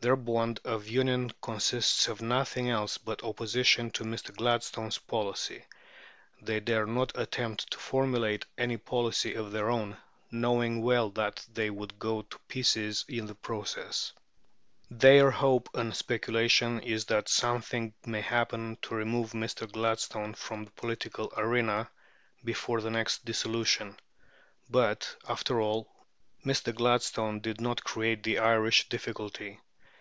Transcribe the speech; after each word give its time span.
Their 0.00 0.14
bond 0.14 0.60
of 0.62 0.86
union 0.86 1.32
consists 1.42 2.06
of 2.06 2.22
nothing 2.22 2.70
else 2.70 2.98
but 2.98 3.24
opposition 3.24 3.90
to 3.90 4.04
Mr. 4.04 4.32
Gladstone's 4.32 4.98
policy. 4.98 5.64
They 6.40 6.60
dare 6.60 6.86
not 6.86 7.18
attempt 7.18 7.72
to 7.72 7.78
formulate 7.78 8.46
any 8.56 8.76
policy 8.76 9.34
of 9.34 9.50
their 9.50 9.68
own, 9.68 9.96
knowing 10.30 10.82
well 10.82 11.10
that 11.10 11.44
they 11.52 11.68
would 11.68 11.98
go 11.98 12.22
to 12.22 12.38
pieces 12.46 13.04
in 13.08 13.26
the 13.26 13.34
process. 13.34 14.12
Their 14.88 15.32
hope 15.32 15.68
and 15.74 15.96
speculation 15.96 16.78
is 16.78 17.06
that 17.06 17.28
something 17.28 17.92
may 18.06 18.20
happen 18.20 18.78
to 18.82 18.94
remove 18.94 19.32
Mr. 19.32 19.68
Gladstone 19.68 20.34
from 20.34 20.64
the 20.64 20.70
political 20.70 21.32
arena 21.36 21.90
before 22.44 22.80
the 22.80 22.90
next 22.90 23.24
dissolution. 23.24 23.98
But, 24.70 25.16
after 25.28 25.60
all, 25.60 25.90
Mr. 26.46 26.72
Gladstone 26.72 27.40
did 27.40 27.60
not 27.60 27.82
create 27.82 28.22
the 28.22 28.38
Irish 28.38 28.88
difficulty. 28.88 29.58